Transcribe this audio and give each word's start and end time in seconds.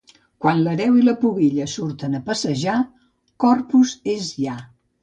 Quan 0.43 0.61
l'Hereu 0.61 0.97
i 1.01 1.03
la 1.09 1.13
Pubilla 1.25 1.67
surten 1.75 2.17
a 2.21 2.25
passejar, 2.31 2.81
Corpus 3.47 3.97
és 4.19 4.35
ja. 4.45 4.61